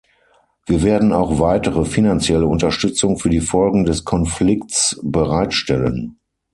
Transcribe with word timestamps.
Wir 0.65 0.81
werden 0.81 1.13
auch 1.13 1.37
weitere 1.39 1.85
finanzielle 1.85 2.47
Unterstützung 2.47 3.19
für 3.19 3.29
die 3.29 3.39
Folgen 3.39 3.85
des 3.85 4.03
Konflikts 4.03 4.99
bereitstellen. 5.03 6.17